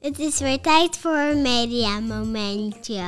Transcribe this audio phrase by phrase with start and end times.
[0.00, 3.02] Het is weer tijd voor een mediamomentje.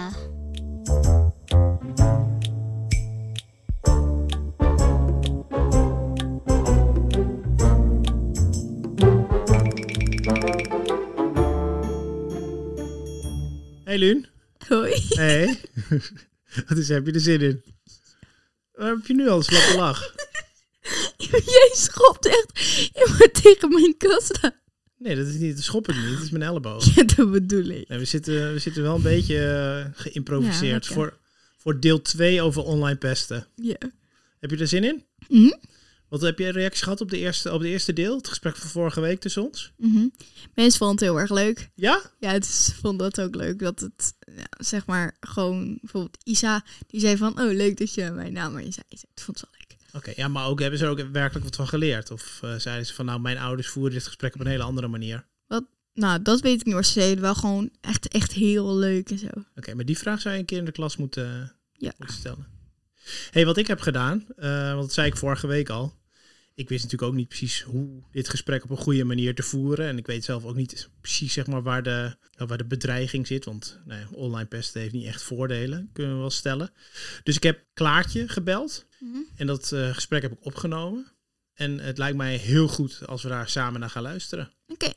[13.85, 14.27] Hey Lun.
[14.69, 15.07] Hoi.
[15.09, 15.61] Hey.
[16.69, 17.65] Wat is, heb je er zin in?
[18.73, 20.15] Waar heb je nu al een slappe lach?
[21.57, 24.59] Jij schopt echt tegen mijn kassa.
[25.01, 26.13] Nee, dat is niet, dat schop ik niet.
[26.13, 26.85] Dat is mijn elleboog.
[26.95, 27.89] Ja, dat bedoel ik.
[27.89, 31.19] Nee, we, zitten, we zitten wel een beetje eh, geïmproviseerd Ja, voor,
[31.57, 33.47] voor deel 2 over online pesten.
[33.55, 33.79] Ja.
[34.39, 35.05] Heb je er zin in?
[35.29, 35.53] Mhm.
[36.09, 38.17] Wat heb je een reactie gehad op de eerste, op de eerste deel?
[38.17, 39.73] Het gesprek van vorige week tussen ons?
[39.77, 40.07] Mhm.
[40.55, 41.71] Mensen vonden het heel erg leuk.
[41.75, 42.03] Ja?
[42.19, 43.59] Ja, het is, vonden dat ook leuk.
[43.59, 45.79] Dat het, ja, zeg maar, gewoon...
[45.81, 47.41] Bijvoorbeeld Isa, die zei van...
[47.41, 48.87] Oh, leuk dat je mijn naam erin zei.
[48.89, 49.70] Ik vond het wel leuk.
[49.93, 52.11] Oké, ja, maar ook hebben ze er ook werkelijk wat van geleerd?
[52.11, 54.89] Of eh, zeiden ze van, nou, mijn ouders voeren dit gesprek op een hele andere
[54.89, 55.29] manier?
[55.95, 59.19] Nou, dat weet ik niet, maar ze deden wel gewoon echt, echt heel leuk en
[59.19, 59.27] zo.
[59.57, 61.93] Oké, maar die vraag zou je een keer in de klas moeten, Ja.
[61.99, 62.47] moeten stellen.
[63.31, 65.95] hey, wat ik heb gedaan, eh, want dat zei ik vorige week al.
[66.55, 69.87] Ik wist natuurlijk ook niet precies hoe dit gesprek op een goede manier te voeren.
[69.87, 73.27] En ik weet zelf ook niet precies zeg maar, waar, de, nou, waar de bedreiging
[73.27, 73.45] zit.
[73.45, 76.71] Want nou ja, online pesten heeft niet echt voordelen, kunnen we wel stellen.
[77.23, 78.87] Dus ik heb Klaartje gebeld.
[79.37, 81.13] En dat eh, gesprek heb ik opgenomen.
[81.55, 84.53] En het lijkt mij heel goed als we daar samen naar gaan luisteren.
[84.67, 84.93] Oké.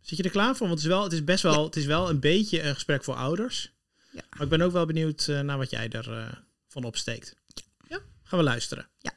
[0.00, 0.68] Zit je er klaar voor?
[0.68, 3.04] Want het is, wel, het is best wel, het is wel een beetje een gesprek
[3.04, 3.72] voor ouders.
[4.12, 4.22] Ja.
[4.30, 7.36] Maar ik ben ook wel benieuwd eh, naar wat jij ervan van van opsteekt.
[7.88, 8.88] Ja, gaan we luisteren.
[8.98, 9.12] Ja.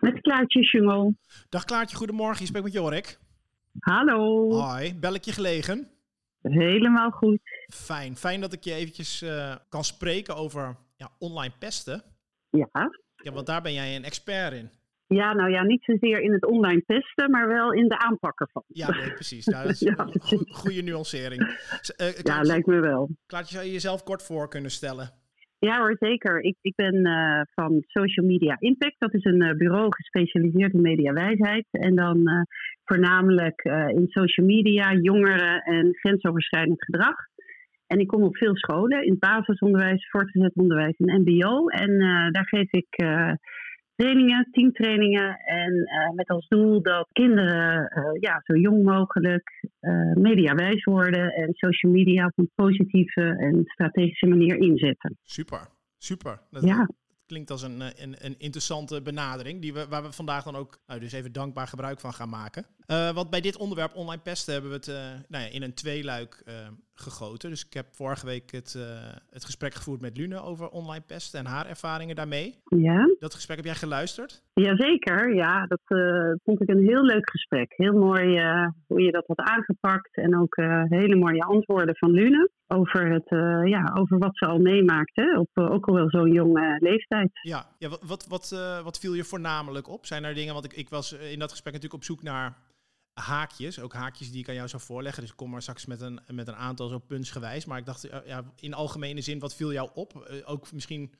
[0.00, 1.14] Met Klaartje Jungel.
[1.48, 2.40] Dag Klaartje, goedemorgen.
[2.40, 3.18] Je spreekt met Jorik.
[3.80, 4.50] Hallo.
[4.52, 5.88] Hoi, bel ik je gelegen?
[6.42, 7.40] Helemaal goed.
[7.72, 8.16] Fijn.
[8.16, 12.02] Fijn dat ik je eventjes eh, kan spreken over ja, online pesten.
[12.50, 12.68] Ja.
[13.22, 14.70] Ja, want daar ben jij een expert in.
[15.06, 18.62] Ja, nou ja, niet zozeer in het online testen, maar wel in de aanpak ervan.
[18.66, 19.46] Ja, nee, precies.
[19.46, 21.58] Nou, dat is Ja, een goe- goede nuancering.
[21.96, 23.10] Eh, Ja, lijkt me wel.
[23.26, 25.10] Klaartje, zou je jezelf kort voor kunnen stellen?
[25.60, 26.40] Ja hoor, zeker.
[26.40, 28.94] Ik, ik ben eh, van Social Media Impact.
[28.98, 31.66] Dat is een eh, bureau gespecialiseerd in mediawijsheid.
[31.70, 32.40] En dan eh,
[32.84, 33.62] voornamelijk
[33.94, 37.16] in social media, jongeren en grensoverschrijdend gedrag.
[37.86, 41.66] En ik kom op veel scholen, in het basisonderwijs, voortgezet onderwijs en mbo.
[41.68, 41.98] En
[42.32, 42.86] daar geef ik
[43.98, 45.38] trainingen, teamtrainingen.
[45.38, 51.34] En eh, met als doel dat kinderen eh, ja, zo jong mogelijk eh, mediawijs worden.
[51.34, 55.16] En social media op een positieve en strategische manier inzetten.
[55.22, 56.40] Super, super.
[56.50, 56.88] Dat Ja.
[57.28, 60.78] Klinkt als een, eh, een, een interessante benadering, die we, waar we vandaag dan ook
[60.86, 62.66] nou, dus even dankbaar gebruik van gaan maken.
[62.88, 64.94] Eh, want bij dit onderwerp online pesten hebben we het eh,
[65.28, 66.54] nou ja, in een tweeluik eh,
[66.94, 67.50] gegoten.
[67.50, 68.78] Dus ik heb vorige week het,
[69.30, 72.54] het gesprek gevoerd met Lune over online pesten en haar ervaringen daarmee.
[72.64, 74.42] Ja, Dat gesprek heb jij geluisterd?
[74.54, 75.34] Jazeker.
[75.34, 75.80] Ja, dat
[76.44, 77.72] vond ik een heel leuk gesprek.
[77.76, 78.40] Heel mooi
[78.86, 80.16] hoe je dat had aangepakt.
[80.16, 80.56] En ook
[80.88, 85.36] hele mooie antwoorden van Lune over, het, eh, ja, over wat ze al meemaakt.
[85.38, 87.30] Op eh, ook al wel zo'n jonge leeftijd.
[87.42, 90.06] Ja, ja wat, wat, wat, eh, wat viel je voornamelijk op?
[90.06, 92.56] Zijn er dingen, want ik, ik was eh, in dat gesprek natuurlijk op zoek naar
[93.18, 95.22] haakjes, ook haakjes die ik aan jou zou voorleggen.
[95.22, 97.64] Dus ik kom maar straks met een, met een aantal zo puntsgewijs.
[97.64, 100.16] Maar ik dacht, eh, ja, in algemene zin, wat viel jou op?
[100.16, 101.14] Eh, ook misschien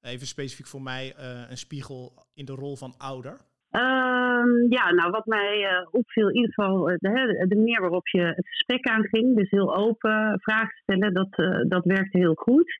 [0.00, 3.40] even specifiek voor mij eh, een spiegel in de rol van ouder.
[3.82, 8.08] Ehm, ja, nou wat mij eh, opviel, in ieder geval eh, de, de manier waarop
[8.08, 9.36] je het gesprek aanging.
[9.36, 12.78] Dus heel open, vragen stellen, dat, eh, dat werkte heel goed.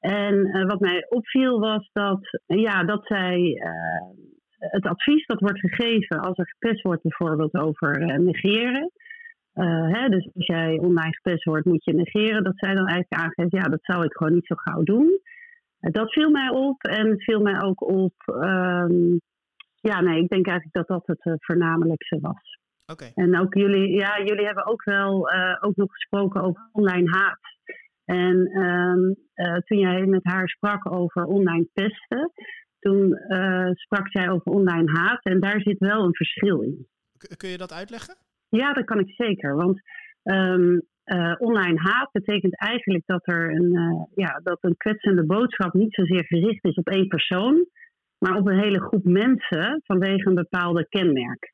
[0.00, 4.28] En eh, wat mij opviel was dat, ja, dat zij eh,
[4.58, 8.90] het advies dat wordt gegeven als er gepest wordt bijvoorbeeld over eh, negeren.
[9.52, 12.44] Eh, hè, dus als jij online gepest wordt, moet je negeren.
[12.44, 15.20] Dat zij dan eigenlijk aangeeft, ja, dat zou ik gewoon niet zo gauw doen.
[15.80, 18.14] Eh, dat viel mij op en het viel mij ook op...
[18.26, 19.16] ehm,
[19.80, 22.58] ja, nee, ik denk eigenlijk dat dat het eh, voornamelijkste was.
[22.86, 27.10] Oké, En ook jullie, ja, jullie hebben ook wel eh, ook nog gesproken over online
[27.10, 27.40] haat.
[28.04, 32.32] En ehm, eh, toen jij met haar sprak over online pesten,
[32.78, 33.16] toen
[33.74, 35.24] sprak zij over online haat.
[35.24, 36.86] En daar zit wel een verschil in.
[37.36, 38.16] Kun je dat uitleggen?
[38.48, 39.56] Ja, dat kan ik zeker.
[39.56, 39.80] Want
[40.22, 40.78] ehm,
[41.08, 46.24] eh, online haat betekent eigenlijk dat er een, ja, dat een kwetsende boodschap niet zozeer
[46.24, 47.66] gericht is op één persoon,
[48.18, 51.52] maar op een hele groep mensen vanwege een bepaalde kenmerk.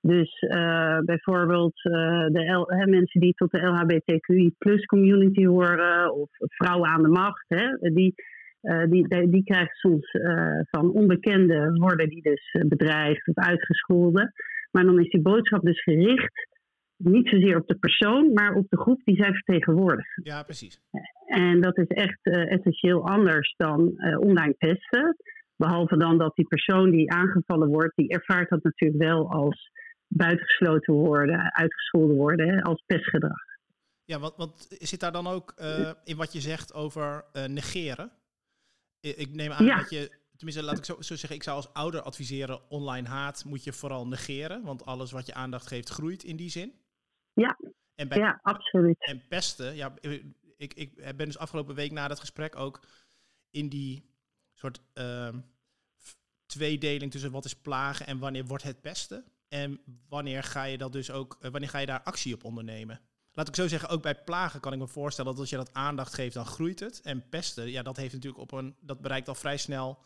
[0.00, 6.14] Dus eh, bijvoorbeeld eh, de L- hè, mensen die tot de LHBTQI plus community horen,
[6.14, 8.14] of vrouwen aan de macht, hè, die,
[8.60, 10.10] eh, die, die, die krijgen soms
[10.70, 14.32] van onbekenden, worden die dus bedreigd of uitgescholden.
[14.70, 16.48] Maar dan is die boodschap dus gericht
[16.96, 20.22] niet zozeer op de persoon, maar op de groep die zij vertegenwoordigen.
[20.22, 20.80] Ja, precies.
[21.26, 25.16] En dat is echt essentieel anders dan online pesten.
[25.64, 29.70] Behalve dan dat die persoon die aangevallen wordt, die ervaart dat natuurlijk wel als
[30.08, 33.42] buitengesloten worden, uitgescholden worden, hè, als pestgedrag.
[34.04, 38.10] Ja, want, want zit daar dan ook uh, in wat je zegt over uh, negeren?
[39.00, 39.76] Ik neem aan Ja.
[39.76, 43.44] dat je, tenminste laat ik zo, zo zeggen, ik zou als ouder adviseren, online haat
[43.44, 46.72] moet je vooral negeren, want alles wat je aandacht geeft groeit in die zin.
[47.32, 47.58] Ja.
[47.94, 49.06] En, bij, Ja, absoluut.
[49.06, 49.94] en pesten, ja,
[50.56, 52.80] ik, ik ben dus afgelopen week na dat gesprek ook
[53.50, 54.12] in die
[54.52, 55.38] soort ehm
[56.54, 59.24] tweedeling tussen wat is plagen en wanneer wordt het pesten.
[59.48, 63.00] En wanneer ga je dat dus ook, eh, wanneer ga je daar actie op ondernemen?
[63.32, 65.74] Laat ik zo zeggen, ook bij plagen kan ik me voorstellen dat als je dat
[65.74, 67.00] aandacht geeft, dan groeit het.
[67.00, 69.98] En pesten, ja, dat heeft natuurlijk op een, dat bereikt al vrij snel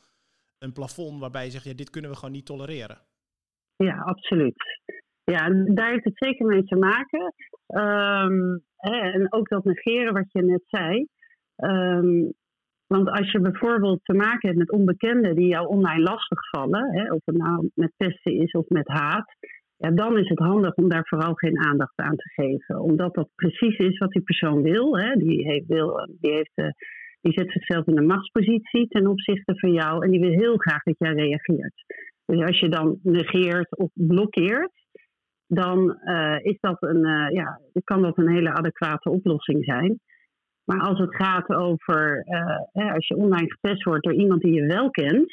[0.59, 2.99] een plafond waarbij je zegt, ja, dit kunnen we gewoon niet tolereren.
[3.77, 4.81] Ja, absoluut.
[5.25, 7.35] Ja, daar heeft het zeker mee te maken.
[7.67, 11.07] Ehm, hè, en ook dat negeren wat je net zei.
[11.57, 12.31] Ehm,
[12.89, 17.21] want als je bijvoorbeeld te maken hebt met onbekenden die jou online lastigvallen, hè, of
[17.25, 19.37] het nou met pesten is of met haat,
[19.77, 22.81] ja, dan is het handig om daar vooral geen aandacht aan te geven.
[22.81, 24.99] Omdat dat precies is wat die persoon wil.
[24.99, 25.15] Hè.
[25.15, 26.71] Die, heeft, wil die, heeft, eh,
[27.21, 30.83] die zet zichzelf in een machtspositie ten opzichte van jou en die wil heel graag
[30.83, 31.85] dat jij reageert.
[32.27, 34.73] Dus als je dan negeert of blokkeert,
[35.47, 40.01] dan eh, is dat een, eh, ja, kan dat een hele adequate oplossing zijn.
[40.69, 44.53] Maar als het gaat over, eh, hè, als je online getest wordt door iemand die
[44.53, 45.33] je wel kent,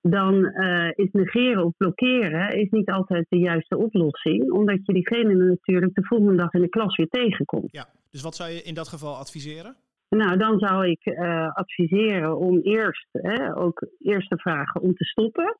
[0.00, 5.34] dan eh, is negeren of blokkeren is niet altijd de juiste oplossing, omdat je diegene
[5.34, 7.72] natuurlijk de volgende dag in de klas weer tegenkomt.
[7.72, 9.76] Ja, dus wat zou je in dat geval adviseren?
[10.08, 15.04] Nou, dan zou ik eh, adviseren om eerst hè, ook eerst te vragen om te
[15.04, 15.56] stoppen.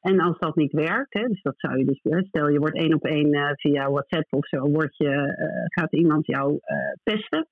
[0.00, 2.94] En als dat niet werkt, hè, dus dat zou je dus, stel je wordt één
[2.94, 7.46] op één eh, via WhatsApp of zo, wordt je, eh, gaat iemand jou eh, pesten.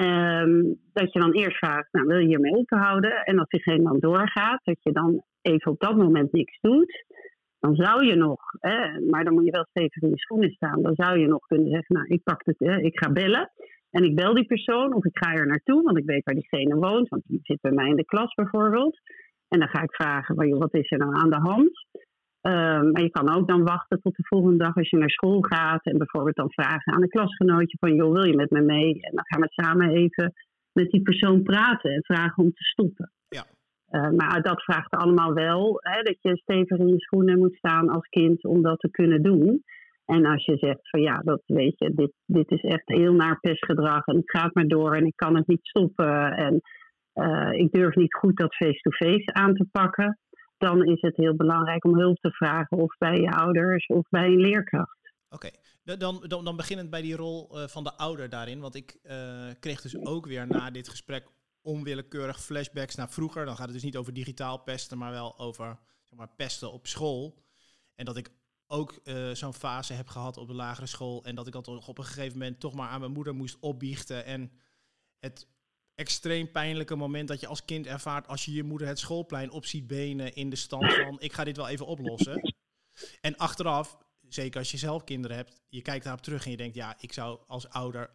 [0.00, 0.62] Ehm,
[0.92, 3.24] dat je dan eerst vraagt, nou, wil je hiermee ophouden?
[3.24, 7.04] En als diegene dan doorgaat, dat je dan even op dat moment niks doet.
[7.58, 10.82] Dan zou je nog, hè, maar dan moet je wel stevig in je schoenen staan.
[10.82, 13.50] Dan zou je nog kunnen zeggen, nou, ik pak het, hè, ik ga bellen.
[13.90, 16.74] En ik bel die persoon of ik ga er naartoe, want ik weet waar diegene
[16.74, 17.08] woont.
[17.08, 18.98] Want die zit bij mij in de klas bijvoorbeeld.
[19.48, 21.86] En dan ga ik vragen, wat is er nou aan de hand?
[22.42, 25.40] Um, maar je kan ook dan wachten tot de volgende dag als je naar school
[25.40, 25.84] gaat.
[25.84, 29.00] En bijvoorbeeld dan vragen aan een klasgenootje van, joh, wil je met me mee?
[29.00, 30.32] En dan gaan we samen even
[30.72, 33.12] met die persoon praten en vragen om te stoppen.
[33.28, 33.44] Ja.
[33.90, 37.88] Uh, maar dat vraagt allemaal wel hè, dat je stevig in je schoenen moet staan
[37.88, 39.62] als kind om dat te kunnen doen.
[40.04, 43.40] En als je zegt van ja, dat weet je, dit, dit is echt heel naar
[43.40, 46.60] pestgedrag en het gaat maar door en ik kan het niet stoppen en
[47.14, 50.18] uh, ik durf niet goed dat face-to-face -face aan te pakken,
[50.60, 54.24] dan is het heel belangrijk om hulp te vragen of bij je ouders of bij
[54.24, 54.98] een leerkracht.
[55.28, 55.50] Oké,
[55.82, 59.48] dan, dan, dan beginnend bij die rol uh, van de ouder daarin, want ik uh,
[59.60, 61.28] kreeg dus ook weer na dit gesprek
[61.62, 63.44] onwillekeurig flashbacks naar vroeger.
[63.44, 66.86] Dan gaat het dus niet over digitaal pesten, maar wel over zeg maar, pesten op
[66.86, 67.42] school.
[67.94, 68.30] En dat ik
[68.66, 71.24] ook uh, zo'n fase heb gehad op de lagere school.
[71.24, 74.24] En dat ik dat op een gegeven moment toch maar aan mijn moeder moest opbiechten.
[74.24, 74.52] En
[75.18, 75.48] het
[76.00, 79.64] extreem pijnlijke moment dat je als kind ervaart als je je moeder het schoolplein op
[79.64, 82.40] ziet benen in de stand van ik ga dit wel even oplossen.
[83.20, 83.98] En achteraf,
[84.28, 87.12] zeker als je zelf kinderen hebt, je kijkt daarop terug en je denkt ja, ik
[87.12, 88.10] zou als ouder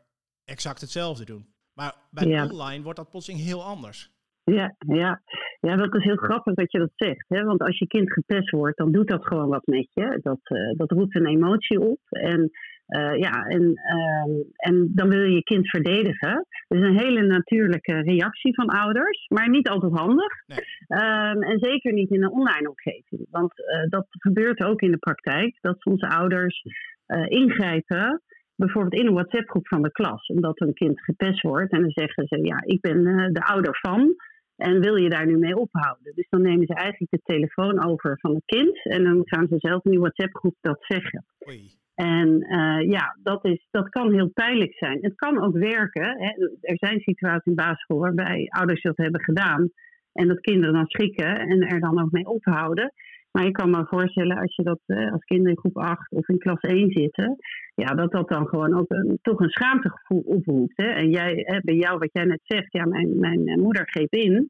[0.46, 1.46] exact hetzelfde doen.
[1.74, 2.44] Maar bij ja.
[2.44, 4.14] online wordt dat plotseling heel anders.
[4.44, 5.22] Ja, ja.
[5.60, 7.26] ja, dat is heel grappig dat je dat zegt.
[7.28, 7.44] Hè?
[7.44, 10.20] Want als je kind gepest wordt, dan doet dat gewoon wat met je.
[10.22, 12.00] Dat, uh, dat roept een emotie op.
[12.10, 12.52] En,
[12.88, 16.46] uh, ja, en, uh, en dan wil je je kind verdedigen.
[16.68, 20.34] Dat is een hele natuurlijke reactie van ouders, maar niet altijd handig.
[20.46, 20.60] Nee.
[20.88, 23.28] Um, en zeker niet in een online omgeving.
[23.30, 26.64] Want uh, dat gebeurt ook in de praktijk, dat onze ouders
[27.08, 28.22] uh, ingrijpen
[28.56, 31.72] bijvoorbeeld in een WhatsApp-groep van de klas, omdat een kind gepest wordt.
[31.72, 34.16] En dan zeggen ze, ja, ik ben de ouder van
[34.56, 36.16] en wil je daar nu mee ophouden?
[36.16, 39.56] Dus dan nemen ze eigenlijk de telefoon over van het kind en dan gaan ze
[39.58, 41.26] zelf in die WhatsApp-groep dat zeggen.
[41.48, 41.84] Oei.
[41.96, 44.98] En uh, ja, dat, is, dat kan heel pijnlijk zijn.
[45.02, 46.18] Het kan ook werken.
[46.18, 46.30] Hè.
[46.62, 49.70] Er zijn situaties in basisschool waarbij ouders dat hebben gedaan
[50.14, 52.94] en dat kinderen dan schrikken en er dan ook mee ophouden.
[53.32, 56.38] Maar je kan me voorstellen als je dat als kinderen in groep 8 of in
[56.38, 57.38] klas 1 zitten,
[57.76, 60.74] ja, dat dat dan gewoon ook een, toch een schaamtegevoel oproept.
[60.76, 60.88] Hè?
[60.88, 64.50] En jij, hè, bij jou, wat jij net zegt, ja, mijn, mijn moeder greep in.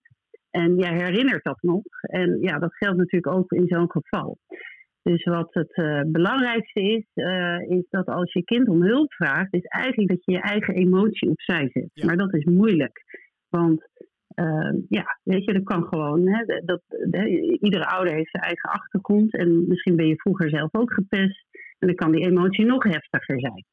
[0.51, 1.83] En jij herinnert dat nog.
[2.01, 4.37] En ja, dat geldt natuurlijk ook in zo'n geval.
[5.09, 9.53] Dus wat het uh, belangrijkste is, uh, is dat als je kind om hulp vraagt,
[9.53, 11.89] is eigenlijk dat je je eigen emotie opzij zet.
[11.93, 12.05] Ja.
[12.05, 13.03] Maar dat is moeilijk.
[13.49, 13.87] Want
[14.35, 16.27] uh, ja, weet je, dat kan gewoon.
[16.27, 16.81] Hè, dat,
[17.11, 17.25] hè,
[17.59, 19.33] iedere ouder heeft zijn eigen achtergrond.
[19.37, 21.45] En misschien ben je vroeger zelf ook gepest.
[21.85, 23.65] En dan kan die emotie nog heftiger zijn.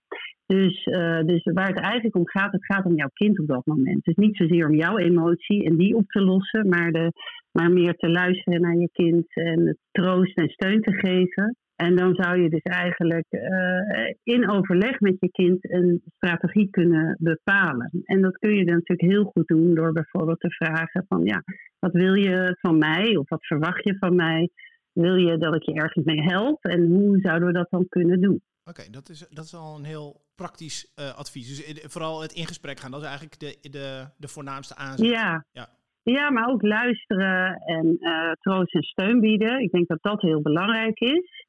[0.46, 3.66] Dus, uh, dus waar het eigenlijk om gaat, het gaat om jouw kind op dat
[3.66, 4.04] moment.
[4.04, 7.12] Dus niet zozeer om jouw emotie en die op te lossen, maar, de,
[7.52, 11.56] maar meer te luisteren naar je kind en troost en steun te geven.
[11.76, 17.16] En dan zou je dus eigenlijk uh, in overleg met je kind een strategie kunnen
[17.20, 17.90] bepalen.
[18.04, 21.42] En dat kun je dan natuurlijk heel goed doen door bijvoorbeeld te vragen van ja,
[21.78, 24.50] wat wil je van mij of wat verwacht je van mij?
[24.92, 28.20] Wil je dat ik je ergens mee help en hoe zouden we dat dan kunnen
[28.20, 28.42] doen?
[28.64, 31.48] Oké, dat, is, dat is al een heel praktisch uh, advies.
[31.48, 35.06] Dus vooral het in gesprek gaan, dat is eigenlijk de, de, de voornaamste aanzet.
[35.06, 35.44] Ja.
[35.52, 35.68] ja.
[36.04, 39.60] Ja, maar ook luisteren en uh, troost en steun bieden.
[39.60, 41.46] Ik denk dat dat heel belangrijk is.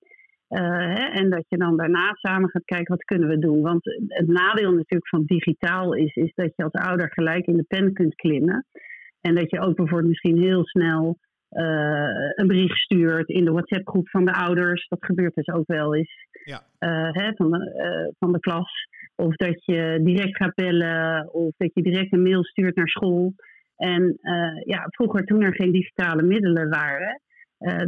[0.49, 3.61] Uh, hè, en dat je dan daarna samen gaat kijken wat kunnen we doen.
[3.61, 7.65] Want het nadeel natuurlijk van digitaal is, is dat je als ouder gelijk in de
[7.67, 8.65] pen kunt klimmen.
[9.21, 11.17] En dat je ook bijvoorbeeld misschien heel snel
[12.35, 14.87] een brief stuurt in de WhatsApp-groep van de ouders.
[14.87, 16.27] Dat gebeurt dus ook wel eens.
[16.45, 16.61] Ja.
[16.79, 18.87] Uh, hè, van, de, uh, van de klas.
[19.15, 21.33] Of dat je direct gaat bellen.
[21.33, 23.33] Of dat je direct een mail stuurt naar school.
[23.75, 24.17] En
[24.65, 27.21] ja, vroeger, toen er geen digitale middelen waren.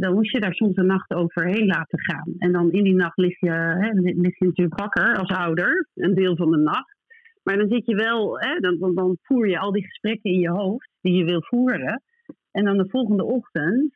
[0.00, 2.34] dan moest je daar soms een nacht overheen laten gaan.
[2.38, 5.88] En dan in die nacht lig je, hè, lig je natuurlijk wakker als ouder.
[5.94, 6.96] Een deel van de nacht.
[7.42, 10.50] Maar dan zit je wel, hè, dan, dan voer je al die gesprekken in je
[10.50, 12.02] hoofd die je wil voeren.
[12.56, 13.94] En dan de volgende ochtend,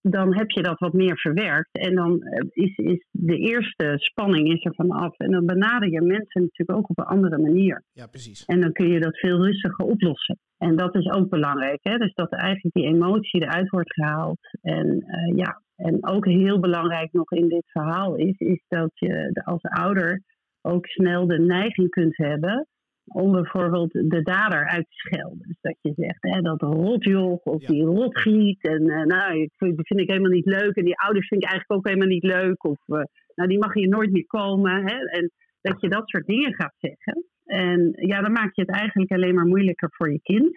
[0.00, 1.72] dan heb je dat wat meer verwerkt.
[1.72, 5.18] En dan eh, is, is de eerste spanning is er vanaf.
[5.18, 7.82] En dan benader je mensen natuurlijk ook op een andere manier.
[7.92, 8.44] Ja, precies.
[8.44, 10.38] En dan kun je dat veel rustiger oplossen.
[10.58, 11.78] En dat is ook belangrijk.
[11.82, 11.96] Hè?
[11.96, 14.38] Dus dat eigenlijk die emotie eruit wordt gehaald.
[14.62, 19.40] En uh, ja, en ook heel belangrijk nog in dit verhaal is, is dat je
[19.44, 20.22] als ouder
[20.62, 22.66] ook snel de neiging kunt hebben
[23.06, 25.38] om bijvoorbeeld de dader uit te schelden.
[25.38, 28.62] Dus dat je zegt, hè, dat rotjoch of die rotgiet.
[28.62, 30.76] En uh, nou, die vind ik helemaal niet leuk.
[30.76, 32.64] En die ouders vind ik eigenlijk ook helemaal niet leuk.
[32.64, 33.02] Of uh,
[33.34, 34.86] nou, die mag hier nooit meer komen.
[34.86, 34.96] Hè?
[34.96, 37.24] En dat je dat soort dingen gaat zeggen.
[37.44, 40.56] En ja, dan maak je het eigenlijk alleen maar moeilijker voor je kind.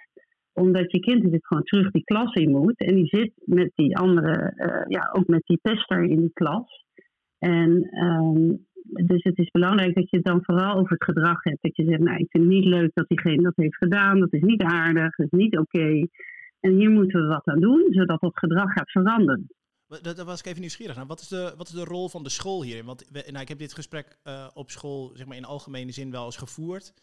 [0.54, 2.80] Omdat je kind natuurlijk gewoon terug die klas in moet.
[2.80, 6.88] En die zit met die andere, uh, ja, ook met die pester in die klas.
[7.40, 11.62] En um, dus het is belangrijk dat je het dan vooral over het gedrag hebt.
[11.62, 14.20] Dat je zegt, nou, ik vind het niet leuk dat diegene dat heeft gedaan.
[14.20, 16.08] Dat is niet aardig, dat is niet oké.
[16.60, 19.48] En hier moeten we wat aan doen, zodat dat gedrag gaat veranderen.
[20.02, 21.06] Daar was ik even nieuwsgierig naar.
[21.06, 22.86] Wat is de, wat is de rol van de school hierin?
[22.86, 26.26] Want nou, ik heb dit gesprek uh, op school zeg maar, in algemene zin wel
[26.26, 26.94] eens gevoerd.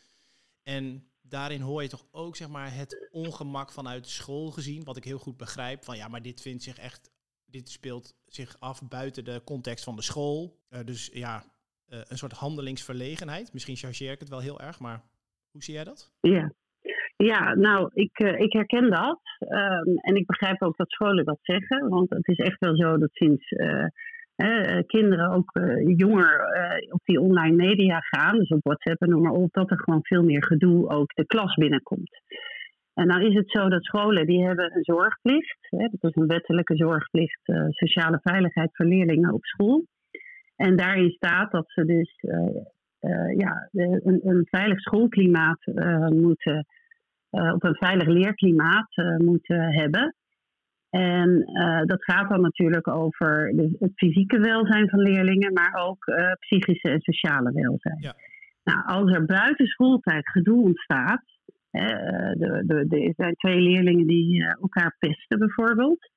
[0.63, 4.85] En daarin hoor je toch ook zeg maar, het ongemak vanuit school gezien.
[4.85, 5.85] Wat ik heel goed begrijp.
[5.85, 7.11] Van ja, maar dit vindt zich echt.
[7.47, 10.61] Dit speelt zich af buiten de context van de school.
[10.71, 11.45] Uh, dus ja,
[11.91, 13.53] uh, een soort handelingsverlegenheid.
[13.53, 15.03] Misschien chargeer ik het wel heel erg, maar
[15.53, 16.13] hoe zie jij dat?
[16.21, 16.53] Ja,
[17.17, 19.21] ja nou, ik, uh, ik herken dat.
[19.39, 21.89] Um, en ik begrijp ook dat scholen dat zeggen.
[21.89, 23.87] Want het is echt wel zo dat sinds uh,
[24.87, 25.51] kinderen ook
[25.97, 26.31] jonger
[26.91, 30.03] op die online media gaan, dus op WhatsApp en noem maar op, dat er gewoon
[30.03, 32.21] veel meer gedoe ook de klas binnenkomt.
[32.95, 35.59] En nou is het zo dat scholen die hebben een zorgplicht.
[35.61, 37.41] Hè, dat is een wettelijke zorgplicht,
[37.71, 39.85] sociale veiligheid voor leerlingen op school.
[40.57, 46.67] En daarin staat dat ze dus uh, ja, een, een, veilig schoolklimaat uh, moeten,
[47.31, 50.15] op een veilig leerklimaat moeten hebben.
[50.91, 51.45] En
[51.85, 56.05] dat gaat dan natuurlijk over de, het fysieke welzijn van leerlingen, maar ook
[56.39, 57.99] psychische en sociale welzijn.
[58.01, 58.15] Ja.
[58.65, 61.23] Nou, als er buiten schooltijd gedoe ontstaat,
[61.71, 66.11] er zijn twee leerlingen die elkaar pesten bijvoorbeeld,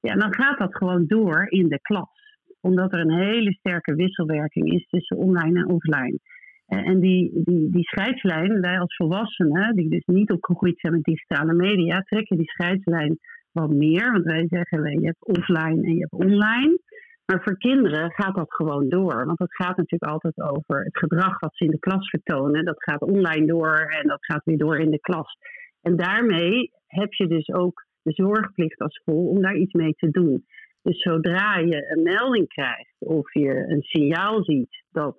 [0.00, 2.25] ja, dan gaat dat gewoon door in de klas
[2.66, 6.18] omdat er een hele sterke wisselwerking is tussen online en offline.
[6.66, 11.54] En die, die, die scheidslijn, wij als volwassenen, die dus niet opgegroeid zijn met digitale
[11.54, 13.18] media, trekken die scheidslijn
[13.52, 14.12] wat meer.
[14.12, 16.78] Want wij zeggen, je hebt offline en je hebt online.
[17.26, 19.26] Maar voor kinderen gaat dat gewoon door.
[19.26, 22.64] Want het gaat natuurlijk altijd over het gedrag wat ze in de klas vertonen.
[22.64, 25.36] Dat gaat online door en dat gaat weer door in de klas.
[25.82, 30.10] En daarmee heb je dus ook de zorgplicht als school om daar iets mee te
[30.10, 30.44] doen.
[30.86, 35.16] Dus zodra je een melding krijgt of je een signaal ziet dat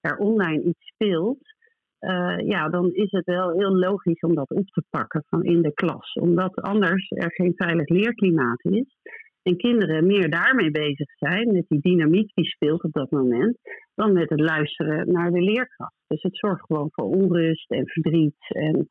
[0.00, 1.54] er online iets speelt,
[2.00, 5.62] uh, ja, dan is het wel heel logisch om dat op te pakken van in
[5.62, 6.12] de klas.
[6.12, 8.96] Omdat anders er geen veilig leerklimaat is.
[9.42, 13.58] En kinderen meer daarmee bezig zijn, met die dynamiek die speelt op dat moment,
[13.94, 15.94] dan met het luisteren naar de leerkracht.
[16.06, 18.86] Dus het zorgt gewoon voor onrust en verdriet en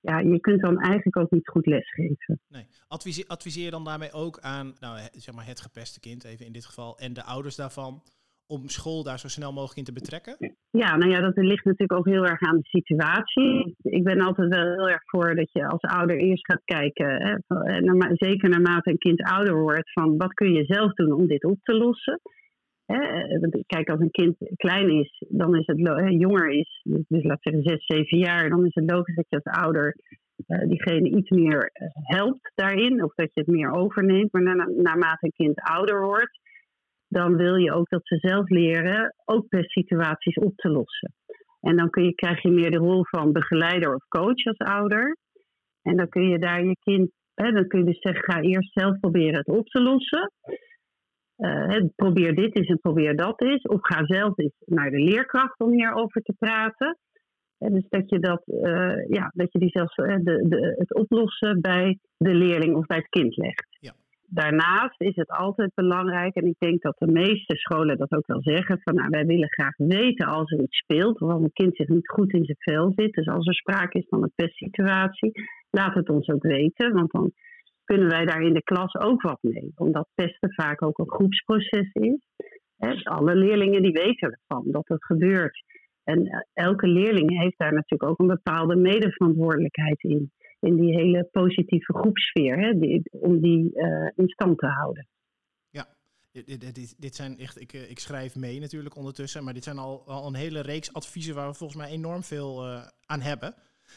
[0.00, 2.40] ja, je kunt dan eigenlijk ook niet goed lesgeven.
[2.48, 2.66] Nee.
[2.88, 6.52] Adviseer, adviseer je dan daarmee ook aan nou, zeg maar het gepeste kind, even in
[6.52, 8.02] dit geval, en de ouders daarvan,
[8.46, 10.36] om school daar zo snel mogelijk in te betrekken?
[10.70, 13.76] Ja, nou ja, dat ligt natuurlijk ook heel erg aan de situatie.
[13.82, 17.36] Ik ben altijd wel heel erg voor dat je als ouder eerst gaat kijken, hè,
[18.14, 21.58] zeker naarmate een kind ouder wordt, van wat kun je zelf doen om dit op
[21.62, 22.20] te lossen.
[23.66, 25.78] Kijk, als een kind klein is, dan is het
[26.20, 29.40] jonger is, dus, dus laat zeggen zes, zeven jaar, dan is het logisch dat je
[29.42, 29.96] als ouder
[30.46, 34.32] uh, diegene iets meer helpt daarin, of dat je het meer overneemt.
[34.32, 36.40] Maar na, naarmate een kind ouder wordt,
[37.08, 41.14] dan wil je ook dat ze zelf leren ook pestsituaties op te lossen.
[41.60, 45.16] En dan kun je, krijg je meer de rol van begeleider of coach als ouder.
[45.82, 48.72] En dan kun je daar je kind, hè, dan kun je dus zeggen, ga eerst
[48.72, 50.32] zelf proberen het op te lossen.
[51.38, 53.62] Uh, probeer dit eens en probeer dat eens.
[53.62, 56.98] Of ga zelf eens naar de leerkracht om hierover te praten.
[57.58, 61.98] dus dat je, dat, uh, ja, dat je die zelfs, de, de, het oplossen bij
[62.16, 63.66] de leerling of bij het kind legt.
[63.80, 63.94] Ja
[64.28, 68.42] daarnaast is het altijd belangrijk, en ik denk dat de meeste scholen dat ook wel
[68.42, 71.76] zeggen, van nou, wij willen graag weten als er iets speelt, of als een kind
[71.76, 73.12] zich niet goed in zijn vel zit.
[73.12, 75.32] Dus als er sprake is van een pestsituatie,
[75.70, 77.32] laat het ons ook weten, want dan
[77.88, 79.72] kunnen wij daar in de klas ook wat mee.
[79.74, 83.04] Omdat pesten vaak ook een groepsproces is.
[83.04, 85.62] alle leerlingen die weten ervan dat het gebeurt.
[86.04, 91.92] En elke leerling heeft daar natuurlijk ook een bepaalde medeverantwoordelijkheid in in die hele positieve
[91.92, 95.08] groepsfeer, hè, om die uh, in stand te houden.
[95.70, 95.86] Ja,
[96.30, 99.78] dit, dit, dit, zijn echt, ik, eh, ik schrijf mee natuurlijk ondertussen, maar dit zijn
[99.78, 102.64] al, al een hele reeks adviezen waar we volgens mij enorm veel
[103.06, 103.54] aan hebben.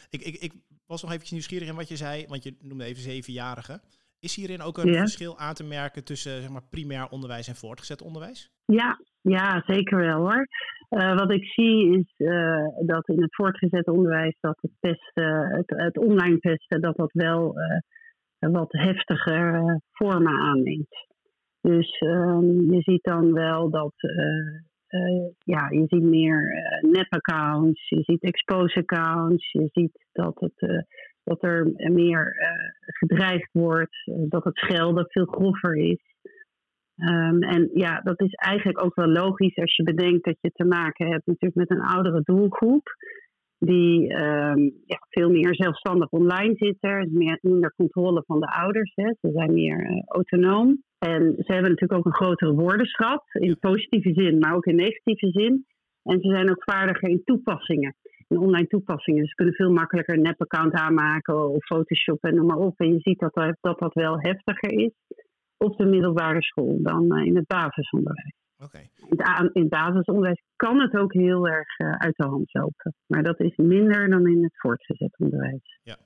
[0.10, 0.54] Ik, ik, ik
[0.86, 3.82] was nog eventjes nieuwsgierig in wat je zei, want je noemde even zevenjarigen.
[4.20, 8.02] Is hierin ook een verschil aan te merken tussen zeg maar, primair onderwijs en voortgezet
[8.02, 8.52] onderwijs?
[8.66, 10.48] Ja, ja zeker wel hoor.
[10.90, 15.70] Uh, wat ik zie is uh, dat in het voortgezet onderwijs dat het pesten, het,
[15.70, 21.08] het online pesten, dat dat wel uh, wat heftiger vormen aanneemt.
[21.62, 23.94] Dus um, je ziet dan wel dat
[25.44, 30.86] ja, je ziet meer nep-accounts, je ziet expose accounts, je ziet dat het
[31.24, 32.36] dat er meer
[32.78, 33.96] gedreigd wordt,
[34.30, 36.02] dat het schelden veel grover is.
[36.96, 40.66] Um, en ja, dat is eigenlijk ook wel logisch als je bedenkt dat je te
[40.66, 42.96] maken hebt natuurlijk met een oudere doelgroep.
[43.58, 46.76] Die um, ja, veel meer zelfstandig online is
[47.12, 48.92] meer, minder controle van de ouders.
[48.96, 49.14] Hè.
[49.22, 50.84] Ze zijn meer autonoom.
[51.10, 53.24] En ze hebben natuurlijk ook een grotere woordenschat.
[53.32, 55.66] In positieve zin, maar ook in negatieve zin.
[56.04, 57.96] En ze zijn ook vaardiger in toepassingen.
[58.28, 59.26] In online toepassingen.
[59.26, 62.80] Ze kunnen veel makkelijker een nep-account aanmaken of Photoshop en noem maar op.
[62.80, 64.92] En je ziet dat dat, dat, dat wel heftiger is
[65.58, 68.36] op de middelbare school dan eh, in het basisonderwijs.
[68.64, 68.90] Okay.
[69.54, 72.94] In, het basisonderwijs kan het ook heel erg uh, uit de hand lopen.
[73.08, 75.80] Maar dat is minder dan in het voortgezet onderwijs.
[75.84, 75.98] Ja.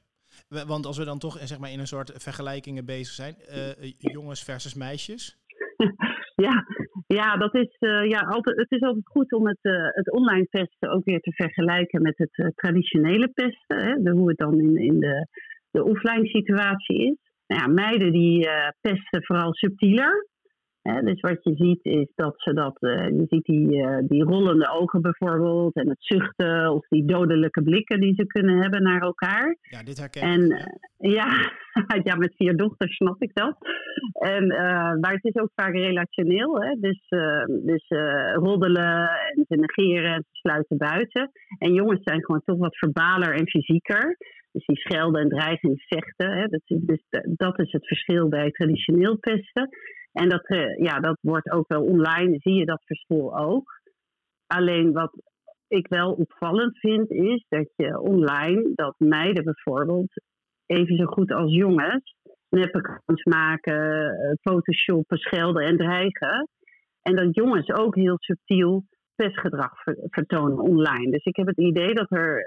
[0.67, 4.43] Want als we dan toch zeg maar, in een soort vergelijkingen bezig zijn, uh, jongens
[4.43, 5.37] versus meisjes.
[6.45, 6.65] ja,
[7.07, 7.75] ja, dat is,
[8.09, 9.59] ja altijd, het is altijd goed om het,
[9.93, 13.77] het online pesten ook weer te vergelijken met het traditionele pesten.
[13.77, 15.27] Hè, de, hoe het dan in, in de,
[15.71, 17.17] de offline situatie is.
[17.47, 18.49] Nou ja, meiden die
[18.81, 20.27] pesten vooral subtieler.
[20.85, 24.69] Dus wat je ziet is dat ze dat, uh, je ziet die, uh, die rollende
[24.69, 29.57] ogen bijvoorbeeld en het zuchten of die dodelijke blikken die ze kunnen hebben naar elkaar.
[29.61, 30.27] Ja, dit herken ik.
[30.27, 31.51] En ja,
[32.03, 33.57] ja, met vier dochters snap ik dat.
[34.13, 34.47] En,
[34.99, 36.75] maar het is ook vaak relationeel, hè?
[36.79, 37.05] dus,
[37.47, 37.85] dus
[38.33, 41.31] roddelen en ze negeren en ze sluiten buiten.
[41.57, 44.17] En jongens zijn gewoon toch wat verbaler en fysieker.
[44.51, 46.31] Dus die schelden en dreigen en vechten.
[46.31, 49.69] Hè, dat, is, dus, dat is het verschil bij traditioneel pesten.
[50.15, 53.82] En dat, uh, ja, dat wordt ook wel online, zie je dat verschil ook.
[54.47, 55.12] Alleen wat
[55.67, 60.21] ik wel opvallend vind, is dat je online, dat meiden bijvoorbeeld,
[60.65, 62.15] even zo goed als jongens,
[62.49, 66.47] nepaccounts maken, eh, photoshoppen, schelden en dreigen.
[67.01, 68.84] En dat jongens ook heel subtiel
[69.15, 71.12] pestgedrag vertonen online.
[71.12, 72.45] Dus ik heb het idee dat er,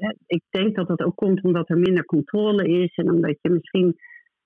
[0.00, 3.50] uh, ik denk dat dat ook komt omdat er minder controle is en omdat je
[3.50, 3.96] misschien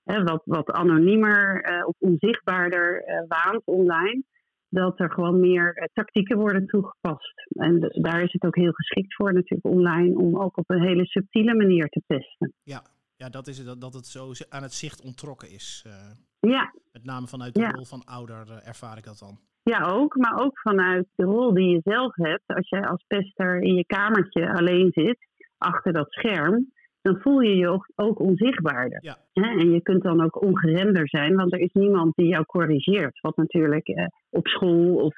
[0.05, 4.23] uh, wat, wat anoniemer uh, of onzichtbaarder waant online.
[4.69, 7.33] Dat er gewoon meer tactieken worden toegepast.
[7.47, 11.05] En daar is het ook heel geschikt voor natuurlijk online om ook op een hele
[11.05, 12.53] subtiele manier te pesten.
[12.63, 12.81] Ja,
[13.15, 15.85] ja dat is het, dat, dat het zo aan het zicht ontrokken is.
[16.39, 16.73] ja.
[16.91, 19.39] Met name vanuit de rol van ouder ervaar ik dat dan.
[19.63, 20.15] Ja, ook.
[20.15, 22.43] Maar ook vanuit de rol die je zelf hebt.
[22.47, 25.17] Als jij als pester in je kamertje alleen zit,
[25.57, 26.71] achter dat scherm,
[27.03, 28.99] dan voel je je ook, onzichtbaarder.
[29.01, 29.17] Ja.
[29.33, 33.19] En je kunt dan ook ongeremder zijn, want er is niemand die jou corrigeert.
[33.21, 35.15] Wat natuurlijk eh, op school of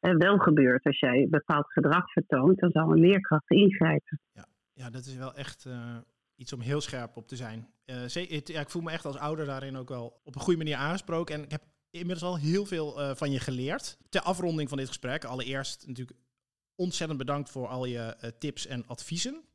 [0.00, 0.84] eh, wel gebeurt.
[0.84, 4.20] Als jij bepaald gedrag vertoont, dan zal een leerkracht ingrijpen.
[4.32, 5.96] Ja, ja dat is wel echt uh,
[6.36, 7.66] iets om heel scherp op te zijn.
[7.86, 8.08] Uh,
[8.44, 11.34] ja, ik voel me echt als ouder daarin ook wel op een goede manier aangesproken.
[11.34, 13.98] En ik heb inmiddels al heel veel uh, van je geleerd.
[14.08, 16.18] Ter afronding van dit gesprek, allereerst natuurlijk
[16.74, 19.47] ontzettend bedankt voor al je tips en adviezen.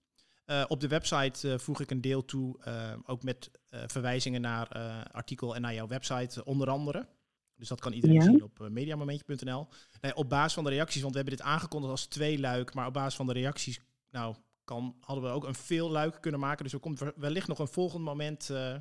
[0.45, 2.57] Uh, op de website voeg ik een deel toe,
[3.05, 4.67] ook met verwijzingen naar
[5.11, 7.05] artikel en naar jouw website onder andere.
[7.55, 8.21] Dus dat kan iedereen Ja.
[8.21, 9.67] zien op eh, mediamomentje.nl.
[10.01, 12.87] Nee, op basis van de reacties, want we hebben dit aangekondigd als twee luik, maar
[12.87, 13.79] op basis van de reacties,
[14.11, 16.63] nou, kan, hadden we ook een veel luik kunnen maken.
[16.63, 18.75] Dus er komt wel- wellicht nog een volgend moment eh,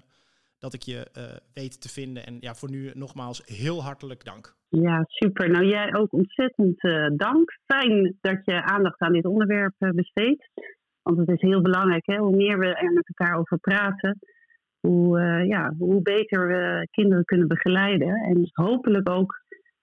[0.58, 2.26] dat ik je eh, weet te vinden.
[2.26, 4.56] En ja, voor nu nogmaals heel hartelijk dank.
[4.68, 5.50] Ja, super.
[5.50, 7.58] Nou, jij ook ontzettend eh, dank.
[7.66, 10.48] Fijn dat je aandacht aan dit onderwerp eh, besteedt.
[11.02, 12.16] Want het is heel belangrijk, hè?
[12.16, 14.18] hoe meer we er met elkaar over praten,
[14.80, 18.14] hoe, eh, ja, hoe beter we kinderen kunnen begeleiden.
[18.14, 19.40] En hopelijk ook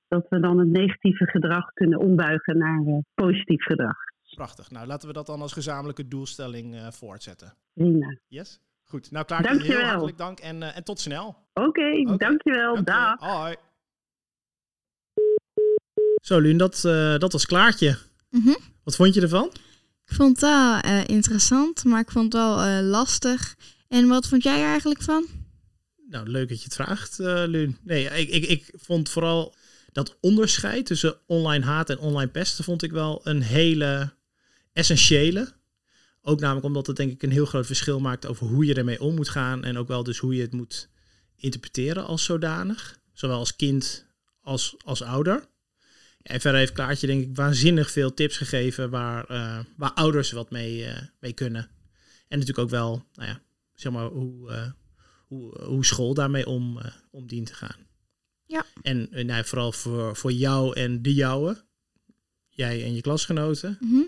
[0.08, 3.98] dat we dan het negatieve gedrag kunnen ombuigen naar eh, positief gedrag.
[4.36, 4.72] Prachtig.
[4.72, 7.54] Nou, laten we dat dan als gezamenlijke doelstelling eh, voortzetten.
[7.74, 8.18] Prima.
[8.28, 8.60] Yes?
[8.84, 9.12] Goed.
[9.12, 9.44] Nou, klaar.
[9.44, 9.78] Dankjewel.
[9.78, 11.36] Heel hartelijk dank en, eh, en tot snel.
[11.54, 12.74] Oké, dankjewel.
[12.74, 12.84] Dank je.
[12.84, 13.20] Dag.
[13.20, 13.56] Hoi.
[16.22, 17.98] Zo, Luen, dat, eh, dat was Klaartje.
[18.30, 18.56] Mhm.
[18.84, 19.52] Wat vond je ervan?
[20.10, 23.56] Ik vond het wel eh, interessant, maar ik vond het wel eh, lastig.
[23.88, 25.26] En wat vond jij er eigenlijk van?
[26.10, 27.78] Nou, leuk dat je het vraagt, eh Luen.
[27.84, 29.56] Nee, ik, ik, ik vond vooral
[29.92, 34.14] dat onderscheid tussen online haat en online pesten vond ik wel een hele
[34.74, 35.54] essentiële.
[36.22, 39.02] Ook namelijk omdat het denk ik een heel groot verschil maakt over hoe je ermee
[39.02, 39.64] om moet gaan.
[39.64, 40.90] En ook wel dus hoe je het moet
[41.36, 43.00] interpreteren als zodanig.
[43.14, 44.06] Zowel als kind
[44.42, 45.48] als als ouder.
[46.22, 50.52] En verder heeft Klaartje denk ik waanzinnig veel tips gegeven waar, eh, waar ouders wat
[50.52, 51.62] mee, eh, mee kunnen.
[52.28, 53.42] En natuurlijk ook wel, nou ja,
[53.74, 54.72] zeg maar, hoe, eh,
[55.28, 56.80] hoe, hoe school daarmee om,
[57.12, 57.88] om dient te gaan.
[58.46, 58.66] Ja.
[58.82, 61.64] En nou, vooral voor, voor jou en de jouwe,
[62.50, 64.02] jij en je klasgenoten, Mhm.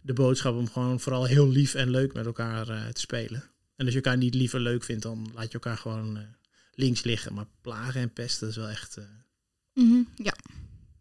[0.00, 3.40] de boodschap om gewoon vooral heel lief en leuk met elkaar te spelen.
[3.76, 6.26] En als je elkaar niet lief en leuk vindt, dan laat je elkaar gewoon
[6.74, 7.34] links liggen.
[7.34, 8.96] Maar plagen en pesten is wel echt...
[8.96, 9.04] eh,
[9.74, 10.02] Mhm.
[10.16, 10.34] Ja.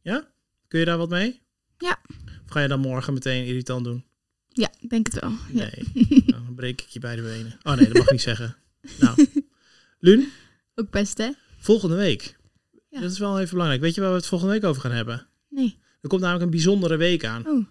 [0.01, 0.27] Ja?
[0.71, 1.41] Kun je daar wat mee?
[1.77, 1.99] Ja.
[2.45, 4.03] Of ga je dan morgen meteen irritant doen?
[4.47, 5.31] ja, denk het wel.
[5.31, 5.37] Ja.
[5.53, 5.91] Nee.
[6.25, 7.57] Nou, dan breek ik je beide benen.
[7.63, 8.55] Oh nee, dat mag ik niet zeggen.
[8.99, 9.27] Nou,
[9.99, 10.27] Lun,
[10.75, 11.29] Ook best, hè?
[11.57, 12.37] volgende week.
[12.89, 12.99] Ja.
[13.01, 13.81] Dat is wel even belangrijk.
[13.81, 15.27] Weet je waar we het volgende week over gaan hebben?
[15.49, 15.77] Nee.
[16.01, 17.47] Er komt namelijk een bijzondere week aan.
[17.47, 17.65] Oh,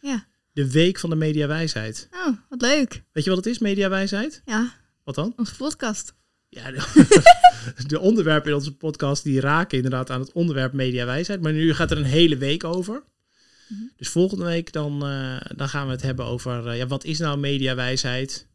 [0.00, 0.26] ja.
[0.52, 2.08] De Week van de Mediawijsheid.
[2.12, 3.02] Oh, wat leuk.
[3.12, 4.42] Weet je wat het is, Mediawijsheid?
[4.44, 5.32] Ja, Wat dan?
[5.36, 6.14] onze podcast.
[6.56, 11.40] Ja, de, de onderwerpen in onze podcast die raken inderdaad aan het onderwerp mediawijsheid.
[11.42, 13.02] Maar nu gaat er een hele week over.
[13.68, 13.80] Mhm.
[13.96, 17.18] Dus volgende week dan, eh, dan gaan we het hebben over eh, ja, wat is
[17.18, 18.48] nou mediawijsheid?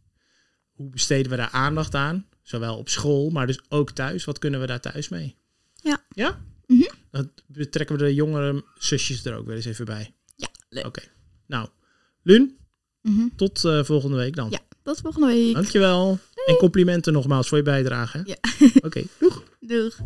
[0.72, 2.26] Hoe besteden we daar aandacht aan?
[2.42, 4.26] Zowel op school, maar dus ook thuis.
[4.26, 5.36] Wat kunnen we daar thuis mee?
[5.76, 6.06] Ja.
[6.10, 6.42] Ja?
[6.68, 6.90] Mhm.
[7.12, 10.14] Dan betrekken we de jongere zusjes er ook weer eens even bij.
[10.36, 10.86] Ja, leuk.
[10.86, 11.02] Oké.
[11.48, 11.68] Nou,
[12.24, 12.58] Lun,
[13.02, 13.28] Mhm.
[13.36, 14.50] tot eh, volgende week dan.
[14.50, 15.54] Ja, tot volgende week.
[15.54, 16.20] Dankjewel.
[16.46, 18.18] En complimenten nogmaals voor je bijdrage.
[18.18, 18.24] hè?
[18.26, 18.36] Ja.
[18.88, 19.44] Oké, doeg.
[19.60, 20.00] Doeg.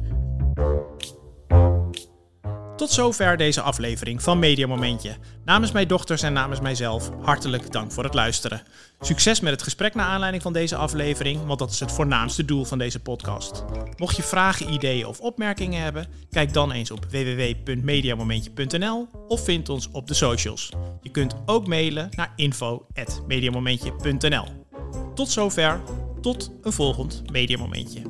[2.75, 5.15] Tot zover deze aflevering van Media Momentje.
[5.45, 8.61] Namens mijn dochters en namens mijzelf hartelijk dank voor het luisteren.
[8.99, 12.65] Succes met het gesprek naar aanleiding van deze aflevering, want dat is het voornaamste doel
[12.65, 13.63] van deze podcast.
[13.97, 19.89] Mocht je vragen, ideeën of opmerkingen hebben, kijk dan eens op www.mediamomentje.nl of vind ons
[19.91, 20.71] op de socials.
[21.01, 24.64] Je kunt ook mailen naar info@mediamomentje.nl.
[25.15, 25.81] Tot zover,
[26.21, 28.01] tot een volgend Media Momentje.